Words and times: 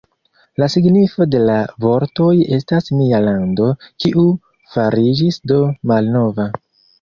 La 0.61 0.67
signifo 0.75 1.25
de 1.33 1.41
la 1.49 1.57
vortoj 1.85 2.29
estas 2.57 2.89
"Nia 3.01 3.19
lando, 3.27 3.69
kiu 4.05 4.25
fariĝis 4.77 5.39
do 5.53 5.61
malnova". 5.93 6.49